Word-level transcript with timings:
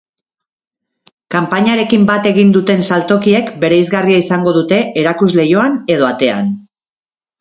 Kanpainarekin 1.33 2.07
bat 2.11 2.29
egin 2.31 2.55
duten 2.57 2.81
saltokiek 2.87 3.53
bereizgarria 3.65 4.25
izango 4.25 4.55
dute 4.59 4.81
erakusleihoan 5.03 5.77
edo 5.99 6.09
atean. 6.13 6.53